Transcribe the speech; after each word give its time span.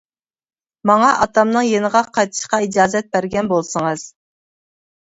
ماڭا 0.89 1.09
ئاتامنىڭ 1.25 1.67
يېنىغا 1.67 2.03
قايتىشقا 2.17 2.61
ئىجازەت 2.67 3.13
بەرگەن 3.19 3.55
بولسىڭىز. 3.55 4.13